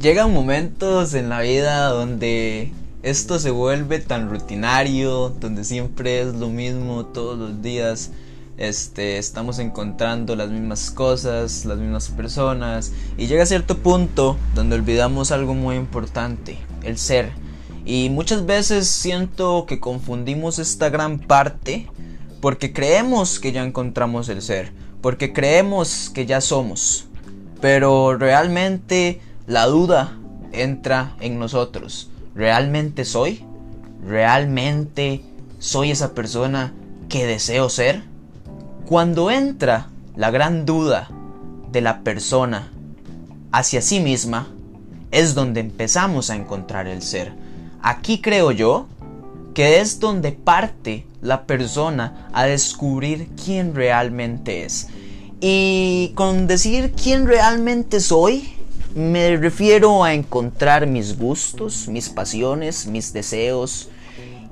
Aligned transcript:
Llegan 0.00 0.32
momentos 0.32 1.14
en 1.14 1.28
la 1.28 1.40
vida 1.40 1.88
donde 1.88 2.70
esto 3.02 3.40
se 3.40 3.50
vuelve 3.50 3.98
tan 3.98 4.30
rutinario, 4.30 5.30
donde 5.30 5.64
siempre 5.64 6.20
es 6.20 6.34
lo 6.34 6.50
mismo 6.50 7.06
todos 7.06 7.36
los 7.36 7.62
días. 7.62 8.12
Este, 8.58 9.18
estamos 9.18 9.58
encontrando 9.58 10.36
las 10.36 10.50
mismas 10.50 10.92
cosas, 10.92 11.64
las 11.64 11.78
mismas 11.78 12.10
personas 12.10 12.92
y 13.16 13.26
llega 13.26 13.42
a 13.42 13.46
cierto 13.46 13.78
punto 13.78 14.36
donde 14.54 14.76
olvidamos 14.76 15.32
algo 15.32 15.54
muy 15.54 15.74
importante, 15.74 16.58
el 16.84 16.96
ser. 16.96 17.32
Y 17.84 18.08
muchas 18.08 18.46
veces 18.46 18.86
siento 18.86 19.66
que 19.66 19.80
confundimos 19.80 20.60
esta 20.60 20.90
gran 20.90 21.18
parte 21.18 21.88
porque 22.40 22.72
creemos 22.72 23.40
que 23.40 23.50
ya 23.50 23.64
encontramos 23.64 24.28
el 24.28 24.42
ser, 24.42 24.72
porque 25.02 25.32
creemos 25.32 26.08
que 26.14 26.24
ya 26.24 26.40
somos. 26.40 27.06
Pero 27.60 28.16
realmente 28.16 29.20
la 29.48 29.66
duda 29.66 30.12
entra 30.52 31.16
en 31.20 31.38
nosotros. 31.38 32.10
¿Realmente 32.34 33.06
soy? 33.06 33.44
¿Realmente 34.06 35.22
soy 35.58 35.90
esa 35.90 36.12
persona 36.12 36.74
que 37.08 37.26
deseo 37.26 37.70
ser? 37.70 38.02
Cuando 38.86 39.30
entra 39.30 39.88
la 40.16 40.30
gran 40.30 40.66
duda 40.66 41.08
de 41.72 41.80
la 41.80 42.02
persona 42.02 42.70
hacia 43.50 43.80
sí 43.80 44.00
misma, 44.00 44.48
es 45.10 45.34
donde 45.34 45.60
empezamos 45.60 46.28
a 46.28 46.36
encontrar 46.36 46.86
el 46.86 47.00
ser. 47.00 47.32
Aquí 47.80 48.20
creo 48.20 48.52
yo 48.52 48.86
que 49.54 49.80
es 49.80 49.98
donde 49.98 50.32
parte 50.32 51.06
la 51.22 51.46
persona 51.46 52.28
a 52.34 52.44
descubrir 52.44 53.30
quién 53.42 53.74
realmente 53.74 54.66
es. 54.66 54.88
Y 55.40 56.12
con 56.14 56.46
decir 56.46 56.92
quién 56.92 57.26
realmente 57.26 58.00
soy, 58.00 58.57
me 58.94 59.36
refiero 59.36 60.04
a 60.04 60.14
encontrar 60.14 60.86
mis 60.86 61.18
gustos, 61.18 61.88
mis 61.88 62.08
pasiones, 62.08 62.86
mis 62.86 63.12
deseos. 63.12 63.88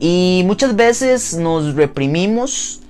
Y 0.00 0.42
muchas 0.46 0.76
veces 0.76 1.34
nos 1.34 1.74
reprimimos 1.74 2.80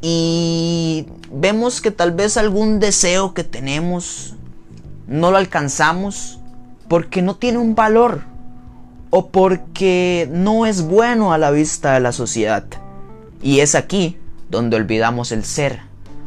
y 0.00 1.06
vemos 1.30 1.80
que 1.80 1.90
tal 1.90 2.12
vez 2.12 2.36
algún 2.36 2.80
deseo 2.80 3.34
que 3.34 3.44
tenemos 3.44 4.34
no 5.06 5.30
lo 5.30 5.36
alcanzamos 5.36 6.38
porque 6.88 7.22
no 7.22 7.36
tiene 7.36 7.58
un 7.58 7.74
valor 7.74 8.22
o 9.10 9.28
porque 9.28 10.28
no 10.32 10.66
es 10.66 10.82
bueno 10.82 11.32
a 11.32 11.38
la 11.38 11.50
vista 11.50 11.94
de 11.94 12.00
la 12.00 12.12
sociedad. 12.12 12.64
Y 13.42 13.60
es 13.60 13.74
aquí 13.74 14.16
donde 14.50 14.76
olvidamos 14.76 15.32
el 15.32 15.44
ser. 15.44 15.80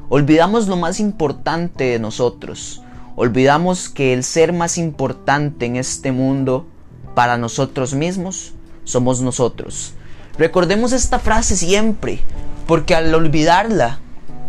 Olvidamos 0.09 0.67
lo 0.67 0.77
más 0.77 0.99
importante 0.99 1.85
de 1.85 1.99
nosotros. 1.99 2.81
Olvidamos 3.21 3.89
que 3.89 4.13
el 4.13 4.23
ser 4.23 4.53
más 4.53 4.77
importante 4.77 5.65
en 5.65 5.75
este 5.75 6.13
mundo 6.13 6.65
para 7.15 7.37
nosotros 7.37 7.93
mismos 7.93 8.53
somos 8.85 9.19
nosotros. 9.19 9.93
Recordemos 10.37 10.93
esta 10.93 11.19
frase 11.19 11.57
siempre, 11.57 12.21
porque 12.65 12.95
al 12.95 13.13
olvidarla 13.13 13.99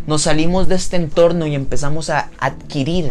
nos 0.06 0.22
salimos 0.22 0.68
de 0.68 0.77
este 0.77 0.94
entorno 0.94 1.48
y 1.48 1.56
empezamos 1.56 2.10
a 2.10 2.30
adquirir 2.38 3.10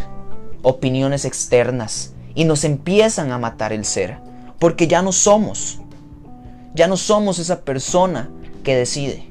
opiniones 0.62 1.26
externas 1.26 2.14
y 2.36 2.46
nos 2.46 2.64
empiezan 2.64 3.34
a 3.34 3.38
matar 3.38 3.74
el 3.74 3.84
ser, 3.84 4.18
porque 4.60 4.88
ya 4.88 5.02
no 5.02 5.12
somos, 5.12 5.82
ya 6.74 6.88
no 6.88 6.96
somos 6.96 7.38
esa 7.38 7.66
persona 7.66 8.30
que 8.64 8.78
decide, 8.78 9.30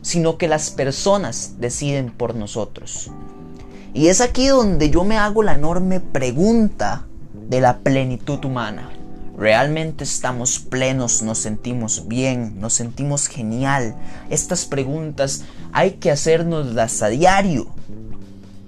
sino 0.00 0.38
que 0.38 0.46
las 0.46 0.70
personas 0.70 1.56
deciden 1.58 2.12
por 2.12 2.36
nosotros. 2.36 3.10
Y 3.92 4.06
es 4.06 4.20
aquí 4.20 4.46
donde 4.46 4.90
yo 4.90 5.04
me 5.04 5.16
hago 5.16 5.42
la 5.42 5.54
enorme 5.54 5.98
pregunta 5.98 7.06
de 7.48 7.60
la 7.60 7.78
plenitud 7.78 8.44
humana. 8.44 8.90
¿Realmente 9.36 10.04
estamos 10.04 10.60
plenos? 10.60 11.22
¿Nos 11.22 11.38
sentimos 11.38 12.06
bien? 12.06 12.60
¿Nos 12.60 12.74
sentimos 12.74 13.26
genial? 13.26 13.96
Estas 14.28 14.64
preguntas 14.64 15.42
hay 15.72 15.92
que 15.92 16.12
hacernoslas 16.12 17.02
a 17.02 17.08
diario. 17.08 17.66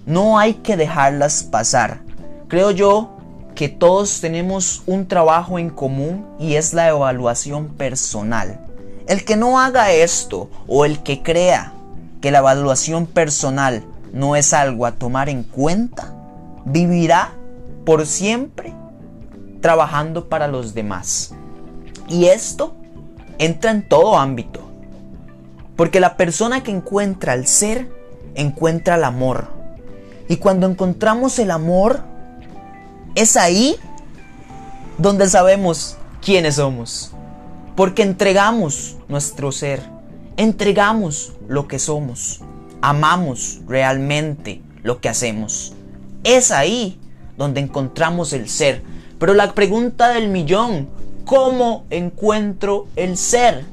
No 0.06 0.40
hay 0.40 0.54
que 0.54 0.76
dejarlas 0.76 1.44
pasar. 1.44 2.00
Creo 2.48 2.72
yo 2.72 3.16
que 3.54 3.68
todos 3.68 4.20
tenemos 4.20 4.82
un 4.86 5.06
trabajo 5.06 5.60
en 5.60 5.70
común 5.70 6.26
y 6.40 6.54
es 6.54 6.72
la 6.72 6.88
evaluación 6.88 7.68
personal. 7.68 8.66
El 9.06 9.24
que 9.24 9.36
no 9.36 9.60
haga 9.60 9.92
esto 9.92 10.50
o 10.66 10.84
el 10.84 11.04
que 11.04 11.22
crea 11.22 11.74
que 12.20 12.32
la 12.32 12.38
evaluación 12.38 13.06
personal 13.06 13.84
no 14.12 14.36
es 14.36 14.52
algo 14.52 14.86
a 14.86 14.92
tomar 14.92 15.28
en 15.28 15.42
cuenta, 15.42 16.14
vivirá 16.64 17.32
por 17.84 18.06
siempre 18.06 18.74
trabajando 19.60 20.28
para 20.28 20.48
los 20.48 20.74
demás. 20.74 21.34
Y 22.08 22.26
esto 22.26 22.74
entra 23.38 23.70
en 23.70 23.88
todo 23.88 24.18
ámbito. 24.18 24.60
Porque 25.76 26.00
la 26.00 26.16
persona 26.16 26.62
que 26.62 26.70
encuentra 26.70 27.32
el 27.34 27.46
ser, 27.46 27.88
encuentra 28.34 28.96
el 28.96 29.04
amor. 29.04 29.48
Y 30.28 30.36
cuando 30.36 30.66
encontramos 30.66 31.38
el 31.38 31.50
amor, 31.50 32.00
es 33.14 33.36
ahí 33.36 33.76
donde 34.98 35.28
sabemos 35.28 35.96
quiénes 36.20 36.56
somos. 36.56 37.12
Porque 37.74 38.02
entregamos 38.02 38.96
nuestro 39.08 39.50
ser, 39.50 39.82
entregamos 40.36 41.32
lo 41.48 41.66
que 41.66 41.78
somos 41.78 42.42
amamos 42.82 43.60
realmente 43.66 44.60
lo 44.82 45.00
que 45.00 45.08
hacemos. 45.08 45.72
Es 46.24 46.50
ahí 46.50 46.98
donde 47.38 47.60
encontramos 47.60 48.32
el 48.32 48.48
ser. 48.48 48.82
Pero 49.18 49.34
la 49.34 49.54
pregunta 49.54 50.08
del 50.08 50.28
millón, 50.28 50.88
¿cómo 51.24 51.84
encuentro 51.90 52.88
el 52.96 53.16
ser? 53.16 53.64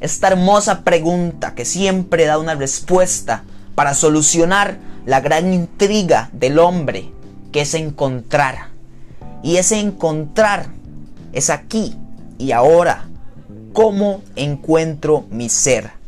Esta 0.00 0.28
hermosa 0.28 0.82
pregunta 0.82 1.54
que 1.54 1.64
siempre 1.64 2.26
da 2.26 2.38
una 2.38 2.54
respuesta 2.54 3.44
para 3.74 3.94
solucionar 3.94 4.78
la 5.06 5.20
gran 5.20 5.52
intriga 5.52 6.28
del 6.32 6.58
hombre, 6.58 7.10
que 7.52 7.62
es 7.62 7.74
encontrar. 7.74 8.68
Y 9.42 9.56
ese 9.56 9.80
encontrar 9.80 10.66
es 11.32 11.50
aquí 11.50 11.96
y 12.38 12.52
ahora. 12.52 13.08
¿Cómo 13.72 14.20
encuentro 14.36 15.24
mi 15.30 15.48
ser? 15.48 16.01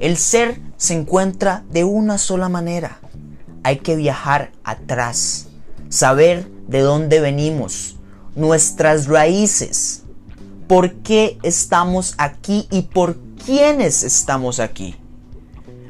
El 0.00 0.16
ser 0.16 0.58
se 0.78 0.94
encuentra 0.94 1.62
de 1.70 1.84
una 1.84 2.16
sola 2.16 2.48
manera. 2.48 3.00
Hay 3.62 3.80
que 3.80 3.96
viajar 3.96 4.50
atrás, 4.64 5.48
saber 5.90 6.50
de 6.68 6.80
dónde 6.80 7.20
venimos, 7.20 7.96
nuestras 8.34 9.08
raíces, 9.08 10.04
por 10.66 10.94
qué 11.02 11.38
estamos 11.42 12.14
aquí 12.16 12.66
y 12.70 12.82
por 12.82 13.18
quiénes 13.44 14.02
estamos 14.02 14.58
aquí. 14.58 14.96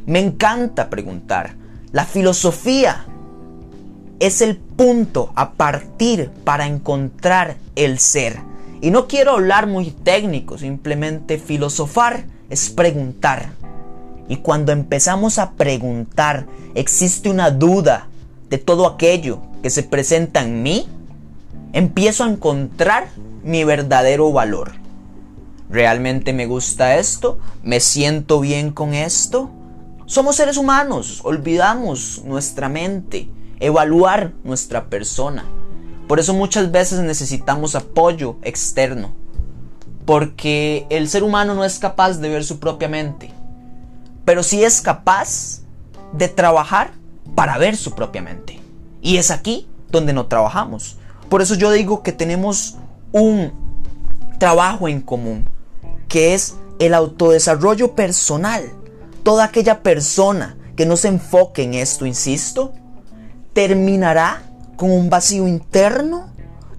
Me 0.07 0.19
encanta 0.19 0.91
preguntar. 0.91 1.55
La 1.93 2.05
filosofía 2.05 3.07
es 4.19 4.41
el 4.41 4.57
punto 4.57 5.33
a 5.37 5.53
partir 5.53 6.31
para 6.43 6.67
encontrar 6.67 7.59
el 7.77 8.01
ser. 8.01 8.41
Y 8.81 8.91
no 8.91 9.07
quiero 9.07 9.35
hablar 9.35 9.69
muy 9.69 9.93
técnico, 9.93 10.59
simplemente 10.59 11.39
filosofar 11.39 12.25
es 12.49 12.71
preguntar. 12.71 13.60
Y 14.31 14.37
cuando 14.37 14.71
empezamos 14.71 15.41
a 15.41 15.55
preguntar, 15.55 16.47
¿existe 16.77 17.29
una 17.29 17.51
duda 17.51 18.07
de 18.49 18.59
todo 18.59 18.87
aquello 18.87 19.41
que 19.61 19.71
se 19.71 19.83
presenta 19.83 20.41
en 20.45 20.63
mí? 20.63 20.87
Empiezo 21.73 22.23
a 22.23 22.31
encontrar 22.31 23.09
mi 23.43 23.65
verdadero 23.65 24.31
valor. 24.31 24.71
¿Realmente 25.69 26.33
me 26.33 26.47
gusta 26.47 26.95
esto? 26.95 27.41
¿Me 27.65 27.81
siento 27.81 28.39
bien 28.39 28.71
con 28.71 28.95
esto? 28.95 29.51
Somos 30.07 30.37
seres 30.37 30.57
humanos, 30.59 31.23
olvidamos 31.25 32.23
nuestra 32.25 32.69
mente, 32.69 33.29
evaluar 33.59 34.33
nuestra 34.45 34.85
persona. 34.85 35.45
Por 36.07 36.21
eso 36.21 36.35
muchas 36.35 36.71
veces 36.71 37.01
necesitamos 37.01 37.75
apoyo 37.75 38.37
externo, 38.43 39.13
porque 40.05 40.87
el 40.89 41.09
ser 41.09 41.25
humano 41.25 41.57
no 41.57 41.65
es 41.65 41.81
capaz 41.81 42.19
de 42.19 42.29
ver 42.29 42.45
su 42.45 42.61
propia 42.61 42.89
mente 42.89 43.40
pero 44.31 44.45
sí 44.45 44.63
es 44.63 44.81
capaz 44.81 45.63
de 46.13 46.29
trabajar 46.29 46.93
para 47.35 47.59
ver 47.59 47.77
su 47.77 47.97
propia 47.97 48.23
mente. 48.23 48.61
Y 49.03 49.17
es 49.17 49.33
aquí 49.33 49.67
donde 49.91 50.13
no 50.13 50.27
trabajamos. 50.27 50.99
Por 51.29 51.43
eso 51.43 51.57
yo 51.57 51.73
digo 51.73 52.05
que 52.05 52.13
tenemos 52.13 52.77
un 53.11 53.53
trabajo 54.39 54.87
en 54.87 55.01
común, 55.01 55.49
que 56.07 56.35
es 56.35 56.55
el 56.79 56.95
autodesarrollo 56.95 57.97
personal. 57.97 58.71
Toda 59.25 59.47
aquella 59.47 59.83
persona 59.83 60.57
que 60.77 60.87
no 60.87 60.97
se 60.97 61.09
enfoque 61.09 61.65
en 61.65 61.75
esto, 61.75 62.07
insisto, 62.07 62.73
terminará 63.53 64.45
con 64.77 64.93
un 64.93 65.11
vacío 65.11 65.49
interno 65.49 66.31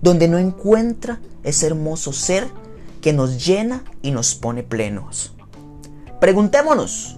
donde 0.01 0.29
no 0.29 0.37
encuentra 0.37 1.19
ese 1.43 1.67
hermoso 1.67 2.13
ser 2.13 2.47
que 3.01 3.11
nos 3.11 3.45
llena 3.45 3.83
y 4.01 4.11
nos 4.11 4.35
pone 4.35 4.63
plenos. 4.63 5.33
Preguntémonos, 6.21 7.17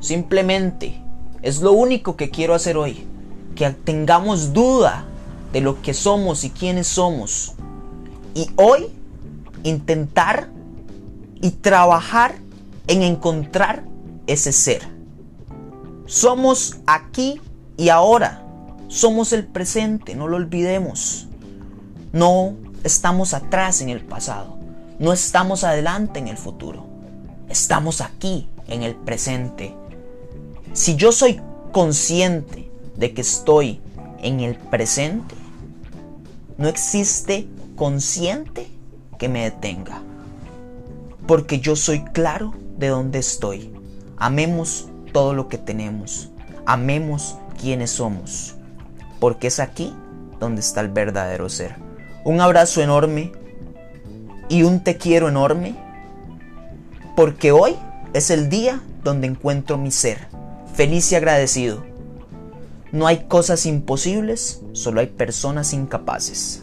Simplemente 0.00 1.00
es 1.42 1.60
lo 1.60 1.72
único 1.72 2.16
que 2.16 2.30
quiero 2.30 2.54
hacer 2.54 2.76
hoy. 2.76 3.06
Que 3.54 3.70
tengamos 3.70 4.52
duda 4.52 5.04
de 5.52 5.60
lo 5.60 5.82
que 5.82 5.94
somos 5.94 6.44
y 6.44 6.50
quiénes 6.50 6.86
somos. 6.86 7.54
y 8.32 8.48
hoy 8.56 8.86
intentar 9.64 10.48
y 11.42 11.50
trabajar 11.50 12.34
en 12.86 13.02
encontrar 13.02 13.84
ese 14.26 14.52
ser. 14.52 14.82
Somos 16.06 16.78
aquí 16.86 17.40
y 17.76 17.88
ahora. 17.88 18.44
Somos 18.88 19.32
el 19.32 19.46
presente, 19.46 20.14
no 20.16 20.26
lo 20.26 20.36
olvidemos. 20.36 21.28
No 22.12 22.54
estamos 22.82 23.34
atrás 23.34 23.80
en 23.80 23.88
el 23.88 24.00
pasado. 24.00 24.58
No 24.98 25.12
estamos 25.12 25.64
adelante 25.64 26.18
en 26.18 26.28
el 26.28 26.36
futuro. 26.36 26.86
Estamos 27.48 28.00
aquí 28.00 28.48
en 28.66 28.82
el 28.82 28.96
presente. 28.96 29.74
Si 30.72 30.94
yo 30.94 31.10
soy 31.10 31.40
consciente 31.72 32.70
de 32.96 33.12
que 33.12 33.22
estoy 33.22 33.80
en 34.22 34.40
el 34.40 34.54
presente, 34.54 35.34
no 36.58 36.68
existe 36.68 37.48
consciente 37.74 38.68
que 39.18 39.28
me 39.28 39.42
detenga. 39.42 40.00
Porque 41.26 41.58
yo 41.58 41.74
soy 41.74 42.04
claro 42.04 42.54
de 42.78 42.88
dónde 42.88 43.18
estoy. 43.18 43.72
Amemos 44.16 44.88
todo 45.12 45.34
lo 45.34 45.48
que 45.48 45.58
tenemos. 45.58 46.30
Amemos 46.66 47.36
quienes 47.60 47.90
somos. 47.90 48.54
Porque 49.18 49.48
es 49.48 49.58
aquí 49.58 49.92
donde 50.38 50.60
está 50.60 50.82
el 50.82 50.88
verdadero 50.88 51.48
ser. 51.48 51.74
Un 52.24 52.40
abrazo 52.40 52.80
enorme 52.80 53.32
y 54.48 54.62
un 54.62 54.84
te 54.84 54.96
quiero 54.96 55.28
enorme. 55.28 55.74
Porque 57.16 57.50
hoy 57.50 57.74
es 58.12 58.30
el 58.30 58.48
día 58.48 58.80
donde 59.02 59.26
encuentro 59.26 59.76
mi 59.76 59.90
ser. 59.90 60.28
Feliz 60.80 61.12
y 61.12 61.14
agradecido. 61.14 61.84
No 62.90 63.06
hay 63.06 63.24
cosas 63.28 63.66
imposibles, 63.66 64.62
solo 64.72 65.00
hay 65.00 65.08
personas 65.08 65.74
incapaces. 65.74 66.62